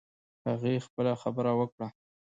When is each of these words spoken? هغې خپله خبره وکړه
هغې 0.47 0.73
خپله 0.85 1.13
خبره 1.21 1.51
وکړه 1.59 1.87